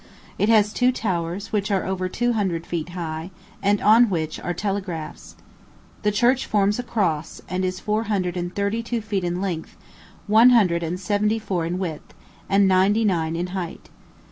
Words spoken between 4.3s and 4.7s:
are